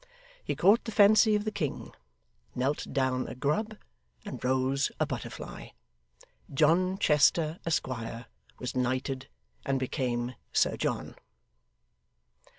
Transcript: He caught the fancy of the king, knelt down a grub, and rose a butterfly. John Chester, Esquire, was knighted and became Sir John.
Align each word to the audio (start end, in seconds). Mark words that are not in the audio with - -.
He 0.43 0.55
caught 0.55 0.85
the 0.85 0.91
fancy 0.91 1.35
of 1.35 1.45
the 1.45 1.51
king, 1.51 1.91
knelt 2.55 2.87
down 2.91 3.27
a 3.27 3.35
grub, 3.35 3.77
and 4.25 4.43
rose 4.43 4.91
a 4.99 5.05
butterfly. 5.05 5.67
John 6.51 6.97
Chester, 6.97 7.59
Esquire, 7.67 8.25
was 8.57 8.75
knighted 8.75 9.27
and 9.63 9.79
became 9.79 10.33
Sir 10.53 10.75
John. 10.75 11.15